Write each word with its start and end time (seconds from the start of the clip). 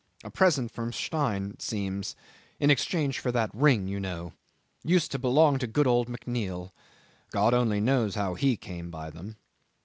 A 0.23 0.31
present 0.31 0.71
from 0.71 0.91
Stein, 0.91 1.51
it 1.51 1.61
seems 1.61 2.15
in 2.59 2.71
exchange 2.71 3.19
for 3.19 3.31
that 3.33 3.51
ring, 3.53 3.87
you 3.87 3.99
know. 3.99 4.33
Used 4.83 5.11
to 5.11 5.19
belong 5.19 5.59
to 5.59 5.67
good 5.67 5.85
old 5.85 6.07
McNeil. 6.07 6.71
God 7.29 7.53
only 7.53 7.79
knows 7.79 8.15
how 8.15 8.33
he 8.33 8.57
came 8.57 8.89
by 8.89 9.11
them. 9.11 9.35